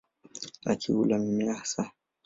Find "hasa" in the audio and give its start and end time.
1.53-1.91